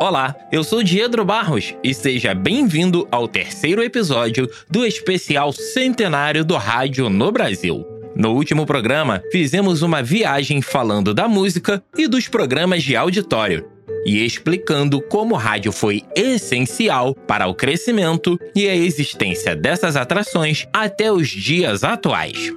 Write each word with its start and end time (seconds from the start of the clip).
Olá, 0.00 0.32
eu 0.52 0.62
sou 0.62 0.80
Diedro 0.80 1.24
Barros 1.24 1.74
e 1.82 1.92
seja 1.92 2.32
bem-vindo 2.32 3.08
ao 3.10 3.26
terceiro 3.26 3.82
episódio 3.82 4.48
do 4.70 4.86
especial 4.86 5.52
centenário 5.52 6.44
do 6.44 6.56
rádio 6.56 7.10
no 7.10 7.32
Brasil. 7.32 7.84
No 8.14 8.30
último 8.30 8.64
programa, 8.64 9.20
fizemos 9.32 9.82
uma 9.82 10.00
viagem 10.00 10.62
falando 10.62 11.12
da 11.12 11.26
música 11.26 11.82
e 11.96 12.06
dos 12.06 12.28
programas 12.28 12.84
de 12.84 12.94
auditório 12.94 13.66
e 14.06 14.24
explicando 14.24 15.02
como 15.02 15.34
o 15.34 15.38
rádio 15.38 15.72
foi 15.72 16.04
essencial 16.14 17.12
para 17.12 17.48
o 17.48 17.54
crescimento 17.54 18.38
e 18.54 18.68
a 18.68 18.76
existência 18.76 19.56
dessas 19.56 19.96
atrações 19.96 20.68
até 20.72 21.10
os 21.10 21.28
dias 21.28 21.82
atuais. 21.82 22.52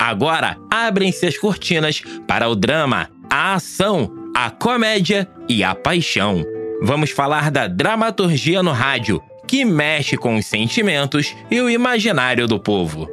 Agora, 0.00 0.56
abrem-se 0.70 1.26
as 1.26 1.36
cortinas 1.36 2.02
para 2.28 2.48
o 2.48 2.54
drama, 2.54 3.10
a 3.28 3.54
ação, 3.54 4.30
a 4.32 4.48
comédia 4.48 5.28
e 5.48 5.64
a 5.64 5.74
paixão. 5.74 6.53
Vamos 6.86 7.08
falar 7.08 7.50
da 7.50 7.66
dramaturgia 7.66 8.62
no 8.62 8.70
rádio, 8.70 9.22
que 9.48 9.64
mexe 9.64 10.18
com 10.18 10.36
os 10.36 10.44
sentimentos 10.44 11.34
e 11.50 11.58
o 11.58 11.70
imaginário 11.70 12.46
do 12.46 12.60
povo. 12.60 13.08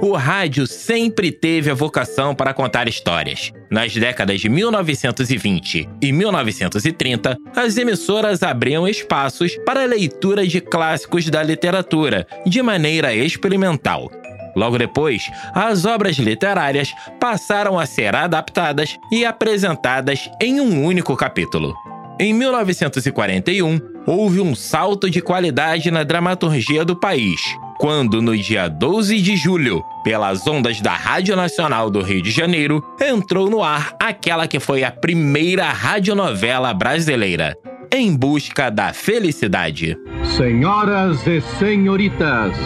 O 0.00 0.12
rádio 0.12 0.66
sempre 0.66 1.30
teve 1.30 1.70
a 1.70 1.74
vocação 1.74 2.34
para 2.34 2.54
contar 2.54 2.88
histórias. 2.88 3.52
Nas 3.70 3.94
décadas 3.94 4.40
de 4.40 4.48
1920 4.48 5.86
e 6.00 6.10
1930, 6.10 7.36
as 7.54 7.76
emissoras 7.76 8.42
abriam 8.42 8.88
espaços 8.88 9.54
para 9.66 9.82
a 9.82 9.86
leitura 9.86 10.46
de 10.46 10.62
clássicos 10.62 11.28
da 11.28 11.42
literatura 11.42 12.26
de 12.46 12.62
maneira 12.62 13.14
experimental. 13.14 14.10
Logo 14.56 14.78
depois, 14.78 15.22
as 15.54 15.84
obras 15.84 16.16
literárias 16.16 16.94
passaram 17.20 17.78
a 17.78 17.84
ser 17.84 18.16
adaptadas 18.16 18.98
e 19.12 19.22
apresentadas 19.22 20.30
em 20.40 20.62
um 20.62 20.82
único 20.82 21.14
capítulo. 21.14 21.74
Em 22.18 22.32
1941, 22.32 23.78
houve 24.06 24.40
um 24.40 24.54
salto 24.54 25.10
de 25.10 25.20
qualidade 25.20 25.90
na 25.90 26.02
dramaturgia 26.02 26.82
do 26.82 26.96
país, 26.96 27.38
quando, 27.78 28.22
no 28.22 28.34
dia 28.34 28.68
12 28.68 29.20
de 29.20 29.36
julho, 29.36 29.82
pelas 30.02 30.46
ondas 30.46 30.80
da 30.80 30.94
Rádio 30.94 31.36
Nacional 31.36 31.90
do 31.90 32.00
Rio 32.00 32.22
de 32.22 32.30
Janeiro, 32.30 32.82
entrou 32.98 33.50
no 33.50 33.62
ar 33.62 33.94
aquela 34.00 34.48
que 34.48 34.58
foi 34.58 34.82
a 34.82 34.90
primeira 34.90 35.70
radionovela 35.70 36.72
brasileira, 36.72 37.54
Em 37.92 38.16
Busca 38.16 38.70
da 38.70 38.94
Felicidade. 38.94 39.94
Senhoras 40.38 41.26
e 41.26 41.42
senhoritas, 41.58 42.56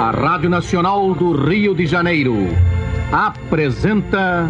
a 0.00 0.10
Rádio 0.10 0.50
Nacional 0.50 1.14
do 1.14 1.32
Rio 1.32 1.76
de 1.76 1.86
Janeiro 1.86 2.48
apresenta. 3.12 4.48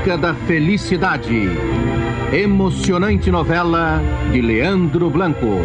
Busca 0.00 0.16
da 0.16 0.34
Felicidade. 0.34 1.50
Emocionante 2.32 3.30
novela 3.30 4.00
de 4.32 4.40
Leandro 4.40 5.10
Blanco. 5.10 5.58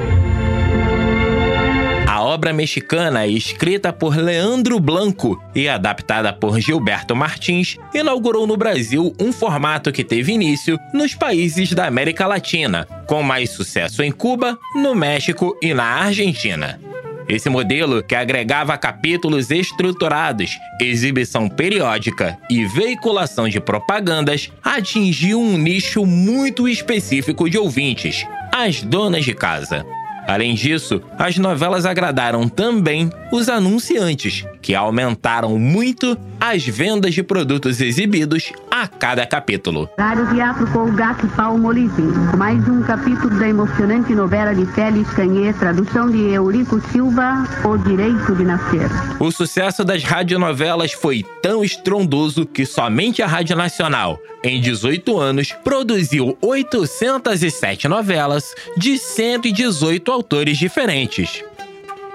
A 2.06 2.22
obra 2.22 2.52
mexicana, 2.52 3.26
escrita 3.26 3.94
por 3.94 4.18
Leandro 4.18 4.78
Blanco 4.78 5.42
e 5.56 5.70
adaptada 5.70 6.34
por 6.34 6.60
Gilberto 6.60 7.16
Martins, 7.16 7.78
inaugurou 7.94 8.46
no 8.46 8.58
Brasil 8.58 9.16
um 9.22 9.32
formato 9.32 9.90
que 9.90 10.04
teve 10.04 10.34
início 10.34 10.78
nos 10.94 11.16
países 11.16 11.72
da 11.72 11.88
América 11.88 12.28
Latina, 12.28 12.86
com 13.08 13.24
mais 13.24 13.52
sucesso 13.52 14.04
em 14.04 14.12
Cuba, 14.12 14.60
no 14.76 14.94
México 14.94 15.58
e 15.62 15.74
na 15.74 15.86
Argentina. 15.86 16.78
Esse 17.28 17.50
modelo, 17.50 18.04
que 18.04 18.14
agregava 18.14 18.78
capítulos 18.78 19.50
estruturados, 19.50 20.52
exibição 20.80 21.50
periódica 21.50 22.38
e 22.50 22.66
veiculação 22.66 23.50
de 23.50 23.60
propagandas, 23.60 24.52
atingiu 24.64 25.40
um 25.40 25.58
nicho 25.58 26.06
muito 26.06 26.68
específico 26.68 27.50
de 27.50 27.58
ouvintes, 27.58 28.26
as 28.52 28.82
donas 28.84 29.26
de 29.26 29.34
casa. 29.34 29.86
Além 30.28 30.56
disso, 30.56 31.02
as 31.20 31.38
novelas 31.38 31.86
agradaram 31.86 32.50
também 32.50 33.12
os 33.32 33.48
anunciantes, 33.48 34.44
que 34.62 34.74
aumentaram 34.74 35.60
muito 35.60 36.18
as 36.40 36.66
vendas 36.66 37.14
de 37.14 37.22
produtos 37.22 37.80
exibidos 37.80 38.52
a 38.82 38.90
cada 38.90 39.26
capítulo. 39.26 39.90
Rádio 39.98 40.28
Teatro 40.34 40.68
Colgate 40.68 41.26
Palmolive, 41.28 42.02
mais 42.38 42.68
um 42.68 42.84
capítulo 42.84 43.40
da 43.40 43.48
emocionante 43.48 44.14
novela 44.14 44.54
de 44.54 44.66
Félix 44.66 45.10
Canhê, 45.14 45.54
tradução 45.54 46.12
de 46.12 46.34
Eurico 46.34 46.82
Silva, 46.92 47.48
O 47.64 47.78
Direito 47.78 48.36
de 48.36 48.44
Nascer. 48.44 48.90
O 49.18 49.32
sucesso 49.32 49.86
das 49.86 50.04
radionovelas 50.04 50.92
foi 50.92 51.24
tão 51.42 51.64
estrondoso 51.64 52.46
que 52.46 52.66
somente 52.66 53.22
a 53.22 53.28
Rádio 53.28 53.56
Nacional, 53.56 54.20
em 54.44 54.60
18 54.60 55.18
anos, 55.18 55.54
produziu 55.64 56.38
807 56.42 57.88
novelas 57.88 58.54
de 58.76 58.98
118 58.98 60.12
autores 60.12 60.58
diferentes. 60.58 61.42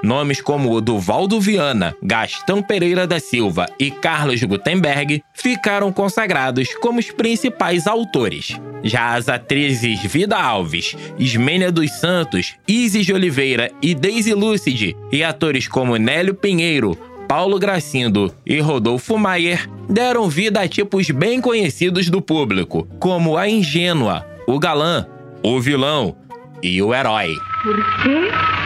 Nomes 0.03 0.41
como 0.41 0.73
o 0.73 0.81
Duvaldo 0.81 1.41
Viana, 1.41 1.95
Gastão 2.03 2.63
Pereira 2.63 3.07
da 3.07 3.21
Silva 3.21 3.67
e 3.79 3.91
Carlos 3.91 4.43
Gutenberg 4.43 5.23
ficaram 5.35 5.93
consagrados 5.93 6.75
como 6.77 6.99
os 6.99 7.11
principais 7.11 7.87
autores. 7.87 8.59
Já 8.83 9.15
as 9.15 9.29
atrizes 9.29 10.01
Vida 10.01 10.39
Alves, 10.39 10.97
Ismênia 11.19 11.71
dos 11.71 11.91
Santos, 11.93 12.55
Isis 12.67 13.05
de 13.05 13.13
Oliveira 13.13 13.71
e 13.83 13.95
Daisy 13.95 14.33
Lucide, 14.33 14.97
e 15.13 15.23
atores 15.23 15.69
como 15.69 15.97
Nélio 15.97 16.35
Pinheiro, 16.35 16.97
Paulo 17.29 17.59
Gracindo 17.59 18.35
e 18.45 18.59
Rodolfo 18.59 19.17
Maier 19.17 19.69
deram 19.89 20.29
vida 20.29 20.61
a 20.61 20.69
tipos 20.69 21.11
bem 21.11 21.41
conhecidos 21.41 22.09
do 22.11 22.21
público, 22.21 22.89
como 22.99 23.37
a 23.37 23.49
ingênua, 23.49 24.27
o 24.47 24.59
galã, 24.59 25.07
o 25.43 25.61
vilão 25.61 26.17
e 26.63 26.83
o 26.83 26.95
herói. 26.95 27.35
Por 27.63 28.03
quê? 28.03 28.60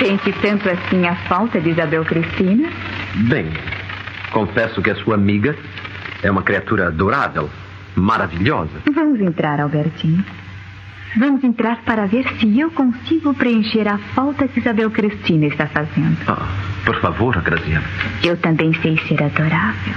Sente 0.00 0.32
tanto 0.40 0.68
assim 0.68 1.06
a 1.06 1.14
falta 1.28 1.60
de 1.60 1.70
Isabel 1.70 2.02
Cristina? 2.06 2.70
Bem, 3.28 3.52
confesso 4.32 4.80
que 4.80 4.90
a 4.90 4.94
sua 4.96 5.14
amiga 5.14 5.54
é 6.22 6.30
uma 6.30 6.42
criatura 6.42 6.86
adorável, 6.88 7.50
maravilhosa. 7.94 8.80
Vamos 8.94 9.20
entrar, 9.20 9.60
Albertinho. 9.60 10.24
Vamos 11.18 11.44
entrar 11.44 11.82
para 11.84 12.06
ver 12.06 12.26
se 12.38 12.58
eu 12.58 12.70
consigo 12.70 13.34
preencher 13.34 13.86
a 13.88 13.98
falta 13.98 14.48
que 14.48 14.60
Isabel 14.60 14.90
Cristina 14.90 15.46
está 15.46 15.66
fazendo. 15.66 16.16
Ah, 16.26 16.48
por 16.84 16.98
favor, 17.00 17.36
Graziano. 17.42 17.84
Eu 18.22 18.36
também 18.38 18.72
sei 18.80 18.96
ser 19.06 19.22
adorável. 19.22 19.94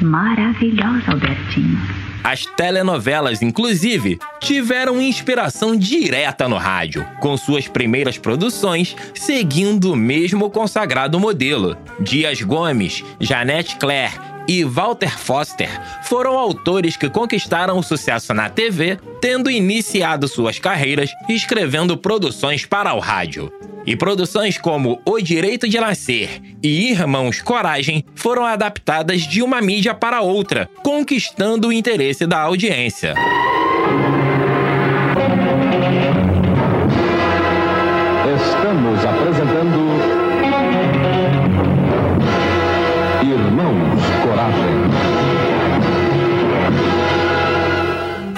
Maravilhosa, 0.00 1.12
Albertinho. 1.12 1.78
As 2.22 2.44
telenovelas, 2.44 3.40
inclusive, 3.40 4.18
tiveram 4.40 5.00
inspiração 5.00 5.74
direta 5.74 6.48
no 6.48 6.56
rádio, 6.56 7.06
com 7.18 7.36
suas 7.36 7.66
primeiras 7.66 8.18
produções 8.18 8.94
seguindo 9.14 9.92
o 9.92 9.96
mesmo 9.96 10.50
consagrado 10.50 11.18
modelo. 11.18 11.76
Dias 11.98 12.42
Gomes, 12.42 13.02
Janete 13.18 13.76
Claire 13.76 14.29
e 14.46 14.64
Walter 14.64 15.18
Foster 15.18 15.68
foram 16.04 16.36
autores 16.36 16.96
que 16.96 17.08
conquistaram 17.08 17.78
o 17.78 17.82
sucesso 17.82 18.32
na 18.34 18.48
TV, 18.48 18.98
tendo 19.20 19.50
iniciado 19.50 20.28
suas 20.28 20.58
carreiras 20.58 21.10
escrevendo 21.28 21.96
produções 21.96 22.64
para 22.64 22.94
o 22.94 22.98
rádio. 22.98 23.52
E 23.86 23.96
produções 23.96 24.58
como 24.58 25.00
O 25.06 25.20
Direito 25.20 25.68
de 25.68 25.80
Nascer 25.80 26.40
e 26.62 26.90
Irmãos 26.90 27.40
Coragem 27.40 28.04
foram 28.14 28.44
adaptadas 28.44 29.22
de 29.22 29.42
uma 29.42 29.60
mídia 29.60 29.94
para 29.94 30.20
outra, 30.20 30.68
conquistando 30.84 31.68
o 31.68 31.72
interesse 31.72 32.26
da 32.26 32.40
audiência. 32.40 33.14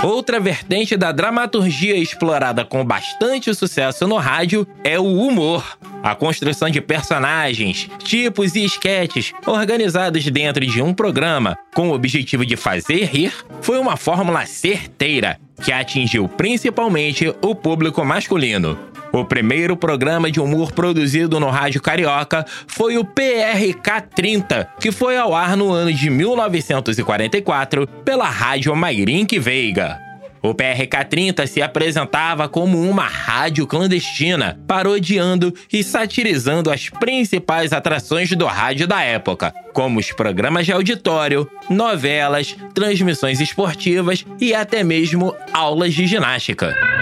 Outra 0.03 0.41
vertente 0.41 0.97
da 0.97 1.13
dramaturgia 1.13 1.97
explorada 1.97 2.65
com 2.65 2.85
bastante 2.85 3.55
sucesso 3.55 4.07
no 4.09 4.17
rádio 4.17 4.67
é 4.83 4.99
o 4.99 5.05
humor. 5.05 5.79
A 6.03 6.17
construção 6.17 6.69
de 6.69 6.81
personagens, 6.81 7.89
tipos 7.99 8.57
e 8.57 8.65
esquetes 8.65 9.33
organizados 9.47 10.25
dentro 10.25 10.67
de 10.67 10.83
um 10.83 10.93
programa 10.93 11.57
com 11.73 11.91
o 11.91 11.95
objetivo 11.95 12.45
de 12.45 12.57
fazer 12.57 13.05
rir 13.05 13.33
foi 13.61 13.79
uma 13.79 13.97
fórmula 13.97 14.45
certeira 14.45 15.39
que 15.63 15.71
atingiu 15.71 16.29
principalmente 16.29 17.33
o 17.41 17.55
público 17.55 18.05
masculino. 18.05 18.92
O 19.13 19.25
primeiro 19.27 19.77
programa 19.77 20.31
de 20.31 20.41
humor 20.41 20.73
produzido 20.73 21.39
no 21.39 21.51
rádio 21.51 21.83
carioca 21.83 22.47
foi 22.67 22.97
o 22.97 23.05
PRK 23.05 24.09
30, 24.15 24.69
que 24.81 24.91
foi 24.91 25.19
ao 25.19 25.35
ar 25.35 25.55
no 25.55 25.71
ano 25.71 25.93
de 25.93 26.09
1944 26.09 27.87
pela 27.87 28.29
rádio 28.29 28.75
Mairink 28.75 29.39
Veiga. 29.39 30.01
O 30.43 30.53
PRK-30 30.53 31.47
se 31.47 31.63
apresentava 31.63 32.49
como 32.49 32.81
uma 32.81 33.07
rádio 33.07 33.65
clandestina, 33.65 34.59
parodiando 34.67 35.55
e 35.73 35.85
satirizando 35.85 36.69
as 36.69 36.89
principais 36.89 37.73
atrações 37.73 38.29
do 38.31 38.47
rádio 38.47 38.89
da 38.89 39.01
época, 39.03 39.55
como 39.73 40.01
os 40.01 40.11
programas 40.11 40.67
de 40.67 40.73
auditório, 40.73 41.49
novelas, 41.71 42.57
transmissões 42.75 43.41
esportivas 43.41 44.27
e 44.41 44.53
até 44.53 44.83
mesmo 44.83 45.33
aulas 45.53 45.95
de 45.95 46.09
ginástica. 46.09 47.02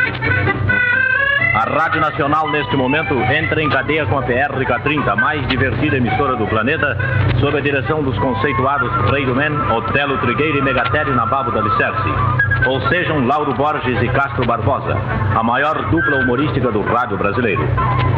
Rádio 1.71 2.01
Nacional, 2.01 2.51
neste 2.51 2.77
momento, 2.77 3.15
entra 3.15 3.63
em 3.63 3.69
cadeia 3.69 4.05
com 4.05 4.19
a 4.19 4.23
PRK-30, 4.23 5.09
a 5.09 5.15
mais 5.15 5.47
divertida 5.47 5.99
emissora 5.99 6.35
do 6.35 6.45
planeta, 6.49 6.99
sob 7.39 7.57
a 7.57 7.61
direção 7.61 8.03
dos 8.03 8.19
conceituados 8.19 8.91
Rei 9.13 9.25
do 9.25 9.37
Men, 9.37 9.53
Otelo 9.71 10.19
Trigueiro 10.19 10.59
e 10.59 10.63
Megatério 10.63 11.15
Nababo 11.15 11.53
da 11.53 11.61
Licerce. 11.61 12.09
Ou 12.67 12.81
sejam 12.89 13.25
Lauro 13.25 13.55
Borges 13.55 14.03
e 14.03 14.09
Castro 14.09 14.45
Barbosa, 14.45 14.97
a 15.37 15.43
maior 15.45 15.91
dupla 15.91 16.17
humorística 16.19 16.73
do 16.73 16.83
rádio 16.83 17.17
brasileiro. 17.17 17.63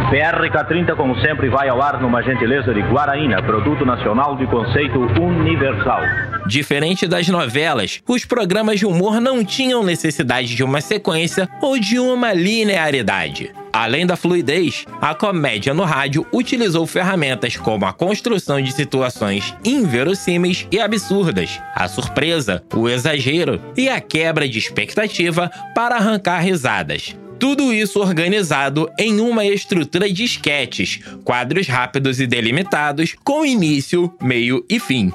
PRK-30, 0.08 0.96
como 0.96 1.14
sempre, 1.20 1.50
vai 1.50 1.68
ao 1.68 1.82
ar 1.82 2.00
numa 2.00 2.22
gentileza 2.22 2.72
de 2.72 2.80
Guaraína, 2.80 3.42
produto 3.42 3.84
nacional 3.84 4.34
de 4.34 4.46
conceito 4.46 4.98
universal. 5.20 6.00
Diferente 6.46 7.06
das 7.06 7.28
novelas, 7.28 8.00
os 8.06 8.24
programas 8.24 8.78
de 8.78 8.86
humor 8.86 9.20
não 9.20 9.44
tinham 9.44 9.82
necessidade 9.82 10.54
de 10.54 10.64
uma 10.64 10.80
sequência 10.80 11.48
ou 11.60 11.78
de 11.78 11.98
uma 11.98 12.32
linearidade. 12.32 13.52
Além 13.72 14.04
da 14.04 14.16
fluidez, 14.16 14.84
a 15.00 15.14
comédia 15.14 15.72
no 15.72 15.84
rádio 15.84 16.26
utilizou 16.32 16.86
ferramentas 16.86 17.56
como 17.56 17.86
a 17.86 17.92
construção 17.92 18.60
de 18.60 18.70
situações 18.70 19.54
inverossímeis 19.64 20.66
e 20.70 20.78
absurdas, 20.78 21.58
a 21.74 21.88
surpresa, 21.88 22.62
o 22.74 22.86
exagero 22.86 23.60
e 23.74 23.88
a 23.88 23.98
quebra 23.98 24.46
de 24.46 24.58
expectativa 24.58 25.50
para 25.74 25.96
arrancar 25.96 26.40
risadas. 26.40 27.16
Tudo 27.38 27.72
isso 27.72 27.98
organizado 27.98 28.88
em 28.98 29.20
uma 29.20 29.44
estrutura 29.44 30.08
de 30.12 30.22
esquetes, 30.22 31.00
quadros 31.24 31.66
rápidos 31.66 32.20
e 32.20 32.26
delimitados, 32.26 33.16
com 33.24 33.44
início, 33.44 34.12
meio 34.20 34.64
e 34.68 34.78
fim. 34.78 35.10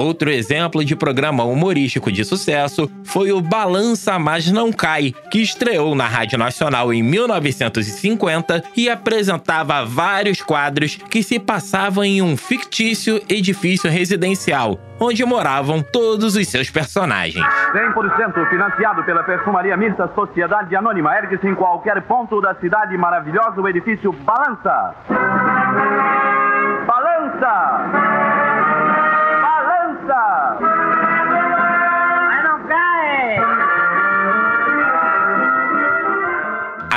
Outro 0.00 0.30
exemplo 0.30 0.82
de 0.82 0.96
programa 0.96 1.44
humorístico 1.44 2.10
de 2.10 2.24
sucesso 2.24 2.90
foi 3.04 3.32
o 3.32 3.40
Balança 3.42 4.18
Mas 4.18 4.50
Não 4.50 4.72
Cai, 4.72 5.12
que 5.30 5.42
estreou 5.42 5.94
na 5.94 6.06
Rádio 6.06 6.38
Nacional 6.38 6.90
em 6.90 7.02
1950 7.02 8.62
e 8.74 8.88
apresentava 8.88 9.84
vários 9.84 10.40
quadros 10.40 10.96
que 10.96 11.22
se 11.22 11.38
passavam 11.38 12.02
em 12.02 12.22
um 12.22 12.34
fictício 12.34 13.20
edifício 13.28 13.90
residencial, 13.90 14.80
onde 14.98 15.22
moravam 15.22 15.82
todos 15.82 16.34
os 16.34 16.48
seus 16.48 16.70
personagens. 16.70 17.44
100% 17.44 18.48
financiado 18.48 19.04
pela 19.04 19.22
Perfumaria 19.22 19.76
Mista 19.76 20.10
Sociedade 20.14 20.74
Anônima. 20.74 21.14
Ergue-se 21.14 21.46
em 21.46 21.54
qualquer 21.54 22.00
ponto 22.04 22.40
da 22.40 22.54
cidade 22.54 22.96
maravilhosa 22.96 23.60
o 23.60 23.68
edifício 23.68 24.12
Balança. 24.12 24.94
Balança! 26.86 27.99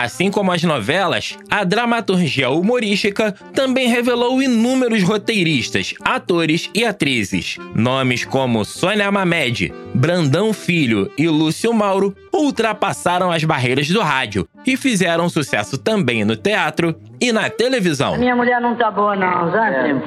Assim 0.04 0.30
como 0.30 0.52
as 0.52 0.62
novelas, 0.62 1.38
a 1.50 1.64
dramaturgia 1.64 2.50
humorística 2.50 3.34
também 3.54 3.88
revelou 3.88 4.42
inúmeros 4.42 5.02
roteiristas, 5.02 5.94
atores 6.04 6.70
e 6.76 6.84
atrizes. 6.84 7.56
Nomes 7.74 8.26
como 8.26 8.66
Sônia 8.66 9.10
Mamed, 9.10 9.74
Brandão 9.94 10.52
Filho 10.52 11.10
e 11.18 11.30
Lúcio 11.30 11.74
Mauro 11.74 12.14
ultrapassaram 12.34 13.32
as 13.32 13.46
barreiras 13.46 13.88
do 13.88 14.02
rádio 14.02 14.46
e 14.68 14.76
fizeram 14.76 15.30
sucesso 15.30 15.78
também 15.78 16.26
no 16.26 16.36
teatro 16.36 16.94
e 17.22 17.32
na 17.32 17.50
televisão. 17.50 18.18
Minha 18.18 18.36
mulher 18.36 18.60
não 18.60 18.76
tá 18.76 18.92
boa 18.92 19.16
não, 19.16 19.54
sabe? 19.54 20.02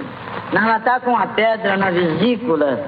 Ela 0.53 0.81
tá 0.81 1.01
com 1.01 1.11
uma 1.11 1.27
pedra 1.29 1.77
na 1.77 1.91
vesícula 1.91 2.81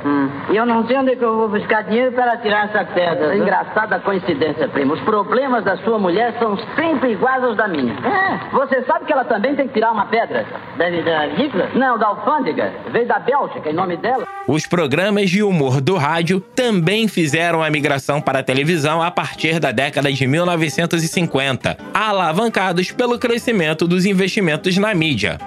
e 0.50 0.56
eu 0.56 0.64
não 0.64 0.86
sei 0.86 0.96
onde 0.98 1.12
é 1.12 1.16
que 1.16 1.24
eu 1.24 1.36
vou 1.36 1.48
buscar 1.48 1.82
dinheiro 1.82 2.12
para 2.12 2.36
tirar 2.38 2.66
essa 2.66 2.84
pedra. 2.84 3.36
Engraçada 3.36 3.98
coincidência, 4.00 4.68
primo. 4.68 4.94
Os 4.94 5.00
problemas 5.00 5.64
da 5.64 5.76
sua 5.78 5.98
mulher 5.98 6.34
são 6.38 6.56
sempre 6.76 7.12
iguais 7.12 7.42
aos 7.42 7.56
da 7.56 7.68
minha. 7.68 7.94
É, 7.94 8.50
Você 8.52 8.82
sabe 8.84 9.04
que 9.04 9.12
ela 9.12 9.24
também 9.24 9.54
tem 9.56 9.66
que 9.66 9.74
tirar 9.74 9.92
uma 9.92 10.06
pedra? 10.06 10.46
da, 10.76 10.88
da 10.88 11.26
vesícula? 11.26 11.68
Não, 11.74 11.98
da 11.98 12.06
alfândega. 12.06 12.72
Veio 12.90 13.06
da 13.06 13.18
Bélgica, 13.18 13.68
em 13.68 13.74
nome 13.74 13.96
dela. 13.96 14.26
Os 14.46 14.66
programas 14.66 15.28
de 15.28 15.42
humor 15.42 15.80
do 15.80 15.96
rádio 15.96 16.40
também 16.40 17.08
fizeram 17.08 17.62
a 17.62 17.70
migração 17.70 18.20
para 18.20 18.38
a 18.38 18.42
televisão 18.42 19.02
a 19.02 19.10
partir 19.10 19.58
da 19.58 19.72
década 19.72 20.10
de 20.12 20.26
1950, 20.26 21.76
alavancados 21.92 22.92
pelo 22.92 23.18
crescimento 23.18 23.86
dos 23.86 24.06
investimentos 24.06 24.76
na 24.78 24.94
mídia. 24.94 25.38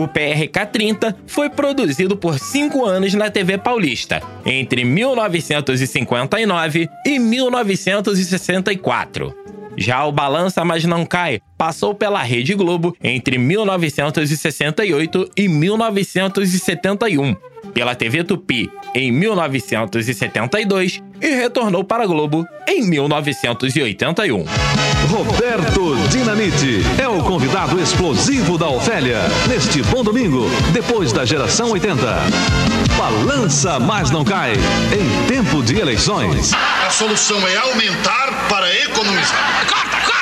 O 0.00 0.08
PRK-30 0.08 1.14
foi 1.26 1.50
produzido 1.50 2.16
por 2.16 2.38
cinco 2.38 2.86
anos 2.86 3.12
na 3.12 3.30
TV 3.30 3.58
Paulista, 3.58 4.22
entre 4.46 4.82
1959 4.82 6.88
e 7.04 7.18
1964. 7.18 9.34
Já 9.76 10.06
o 10.06 10.10
Balança 10.10 10.64
Mas 10.64 10.84
Não 10.84 11.04
Cai 11.04 11.42
passou 11.58 11.94
pela 11.94 12.22
Rede 12.22 12.54
Globo 12.54 12.96
entre 13.04 13.36
1968 13.36 15.32
e 15.36 15.48
1971, 15.48 17.36
pela 17.74 17.94
TV 17.94 18.24
Tupi 18.24 18.70
em 18.94 19.12
1972 19.12 21.02
e 21.20 21.34
retornou 21.34 21.84
para 21.84 22.04
a 22.04 22.06
Globo 22.06 22.46
em 22.66 22.88
1981. 22.88 24.46
Roberto 25.08 25.96
Dinamite 26.08 26.82
é 27.00 27.08
o 27.08 27.22
convidado 27.22 27.80
explosivo 27.80 28.58
da 28.58 28.68
Ofélia 28.68 29.20
neste 29.48 29.82
bom 29.82 30.02
domingo, 30.04 30.48
depois 30.72 31.12
da 31.12 31.24
geração 31.24 31.70
80. 31.70 31.96
Balança, 32.98 33.78
mas 33.78 34.10
não 34.10 34.24
cai 34.24 34.52
em 34.52 35.26
tempo 35.26 35.62
de 35.62 35.78
eleições. 35.78 36.52
A 36.86 36.90
solução 36.90 37.38
é 37.48 37.56
aumentar 37.56 38.48
para 38.48 38.74
economizar. 38.74 39.66
Corta, 39.68 39.96
corta! 40.06 40.19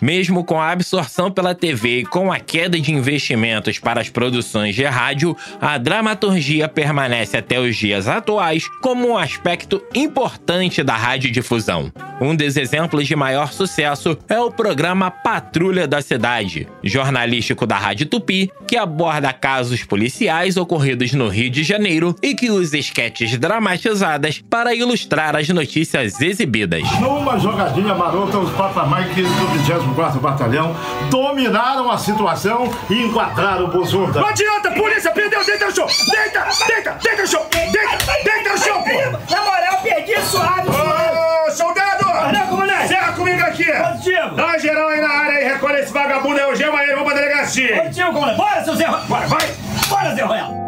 Mesmo 0.00 0.44
com 0.44 0.60
a 0.60 0.70
absorção 0.70 1.30
pela 1.30 1.54
TV 1.54 2.00
e 2.00 2.04
com 2.04 2.32
a 2.32 2.40
queda 2.40 2.80
de 2.80 2.92
investimentos 2.92 3.78
para 3.78 4.00
as 4.00 4.08
produções 4.08 4.74
de 4.74 4.84
rádio, 4.84 5.36
a 5.60 5.76
dramaturgia 5.78 6.68
permanece 6.68 7.36
até 7.36 7.60
os 7.60 7.76
dias 7.76 8.08
atuais 8.08 8.66
como 8.80 9.08
um 9.08 9.18
aspecto 9.18 9.82
importante 9.94 10.82
da 10.82 10.96
radiodifusão. 10.96 11.92
Um 12.20 12.36
dos 12.36 12.54
exemplos 12.58 13.06
de 13.06 13.16
maior 13.16 13.50
sucesso 13.50 14.18
é 14.28 14.38
o 14.38 14.50
programa 14.50 15.10
Patrulha 15.10 15.88
da 15.88 16.02
Cidade, 16.02 16.68
jornalístico 16.84 17.66
da 17.66 17.78
Rádio 17.78 18.04
Tupi, 18.04 18.52
que 18.68 18.76
aborda 18.76 19.32
casos 19.32 19.82
policiais 19.84 20.58
ocorridos 20.58 21.14
no 21.14 21.28
Rio 21.28 21.48
de 21.48 21.62
Janeiro 21.62 22.14
e 22.22 22.34
que 22.34 22.50
usa 22.50 22.76
esquetes 22.76 23.38
dramatizadas 23.38 24.38
para 24.38 24.74
ilustrar 24.74 25.34
as 25.34 25.48
notícias 25.48 26.20
exibidas. 26.20 26.82
Numa 27.00 27.38
jogadinha 27.38 27.94
marota, 27.94 28.36
os 28.38 28.52
patamaiques 28.52 29.26
do 29.26 29.74
24º 29.94 30.20
Batalhão 30.20 30.76
dominaram 31.10 31.90
a 31.90 31.96
situação 31.96 32.70
e 32.90 33.02
enquadraram 33.02 33.64
o 33.64 33.68
Buzunda. 33.68 34.20
Não 34.20 34.28
adianta, 34.28 34.70
polícia, 34.72 35.10
perdeu, 35.10 35.42
deita 35.42 35.66
no 35.66 35.74
chão! 35.74 35.86
Deita, 35.86 36.46
deita, 36.66 36.98
deita 37.02 37.22
no 37.22 37.28
chão! 37.28 37.46
Deita, 37.50 37.98
deita 38.22 38.52
no 38.52 38.58
chão, 38.58 38.82
pô! 38.82 39.34
Na 39.34 39.40
moral, 39.42 39.82
perdi 39.82 40.20
suave, 40.20 40.68
Ô, 40.68 41.50
soldado! 41.50 41.89
Não, 42.32 42.46
comandante! 42.48 42.88
Serra 42.88 43.12
comigo 43.12 43.40
aqui! 43.40 43.64
Positivo! 43.64 44.34
Dá 44.34 44.46
uma 44.46 44.58
geral 44.58 44.88
aí 44.88 45.00
na 45.00 45.08
área 45.08 45.38
aí, 45.38 45.44
recolhe 45.44 45.80
esse 45.80 45.92
vagabundo 45.92 46.36
aí, 46.36 46.42
algema 46.42 46.82
ele, 46.82 46.94
vamos 46.94 47.12
pra 47.12 47.20
delegacia! 47.20 47.82
Positivo, 47.82 48.12
comandante! 48.12 48.36
Bora, 48.36 48.64
seu 48.64 48.74
Zé 48.76 48.86
Royal! 48.86 49.06
Bora, 49.06 49.26
vai! 49.26 49.48
Bora, 49.88 50.14
Zé 50.14 50.22
Royal! 50.22 50.60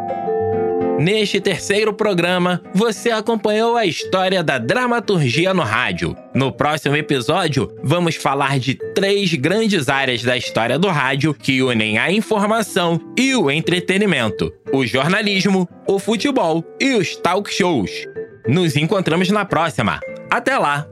Neste 1.03 1.41
terceiro 1.41 1.93
programa, 1.93 2.63
você 2.73 3.11
acompanhou 3.11 3.77
a 3.77 3.85
história 3.85 4.41
da 4.41 4.57
dramaturgia 4.57 5.53
no 5.53 5.63
rádio. 5.63 6.17
No 6.33 6.53
próximo 6.53 6.95
episódio, 6.95 7.77
vamos 7.83 8.15
falar 8.15 8.61
de 8.61 8.77
três 8.95 9.35
grandes 9.35 9.89
áreas 9.89 10.23
da 10.23 10.37
história 10.37 10.79
do 10.79 10.87
rádio 10.87 11.35
que 11.35 11.61
unem 11.61 11.99
a 11.99 12.13
informação 12.13 13.01
e 13.19 13.35
o 13.35 13.51
entretenimento: 13.51 14.53
o 14.73 14.87
jornalismo, 14.87 15.69
o 15.89 15.99
futebol 15.99 16.65
e 16.81 16.95
os 16.95 17.17
talk 17.17 17.53
shows. 17.53 17.91
Nos 18.47 18.77
encontramos 18.77 19.29
na 19.29 19.45
próxima. 19.45 19.99
Até 20.31 20.57
lá! 20.57 20.92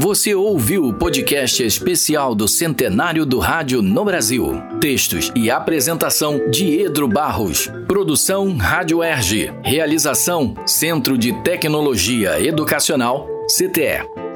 Você 0.00 0.32
ouviu 0.32 0.84
o 0.84 0.94
podcast 0.94 1.60
especial 1.64 2.32
do 2.32 2.46
Centenário 2.46 3.26
do 3.26 3.40
Rádio 3.40 3.82
no 3.82 4.04
Brasil. 4.04 4.62
Textos 4.80 5.32
e 5.34 5.50
apresentação 5.50 6.48
Diedro 6.52 7.08
Barros. 7.08 7.68
Produção 7.88 8.56
Rádio 8.56 9.02
Erge. 9.02 9.52
Realização 9.64 10.54
Centro 10.64 11.18
de 11.18 11.32
Tecnologia 11.42 12.40
Educacional, 12.40 13.26
CTE. 13.48 14.27